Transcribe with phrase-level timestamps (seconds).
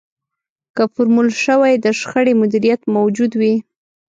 [0.75, 3.55] که فورمول شوی د شخړې مديريت موجود وي.